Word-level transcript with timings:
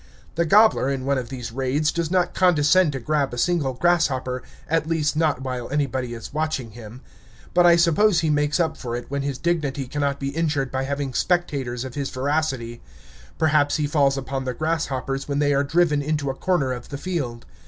The 0.33 0.45
gobbler, 0.45 0.89
in 0.89 1.05
one 1.05 1.19
of 1.19 1.29
these 1.29 1.51
raids, 1.51 1.91
does 1.91 2.09
not 2.09 2.33
condescend 2.33 2.91
to 2.93 2.99
grab 2.99 3.35
a 3.35 3.37
single 3.37 3.75
grasshopper, 3.75 4.41
at 4.67 4.87
least, 4.87 5.15
not 5.15 5.43
while 5.43 5.69
anybody 5.69 6.15
is 6.15 6.33
watching 6.33 6.71
him. 6.71 7.01
But 7.53 7.67
I 7.67 7.75
suppose 7.75 8.21
he 8.21 8.31
makes 8.31 8.59
up 8.59 8.75
for 8.77 8.95
it 8.95 9.11
when 9.11 9.21
his 9.21 9.37
dignity 9.37 9.85
cannot 9.85 10.19
be 10.19 10.29
injured 10.29 10.71
by 10.71 10.85
having 10.85 11.13
spectators 11.13 11.85
of 11.85 11.93
his 11.93 12.09
voracity; 12.09 12.81
perhaps 13.37 13.75
he 13.75 13.85
falls 13.85 14.17
upon 14.17 14.43
the 14.43 14.55
grasshoppers 14.55 15.27
when 15.27 15.37
they 15.37 15.53
are 15.53 15.63
driven 15.63 16.01
into 16.01 16.31
a 16.31 16.33
corner 16.33 16.73
of 16.73 16.89
the 16.89 16.97
field. 16.97 17.45